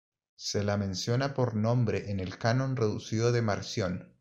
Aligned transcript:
Se 0.39 0.63
la 0.63 0.77
menciona 0.77 1.35
por 1.35 1.55
nombre 1.55 2.09
en 2.09 2.19
el 2.19 2.39
canon 2.39 2.75
reducido 2.75 3.31
de 3.31 3.43
Marción. 3.43 4.07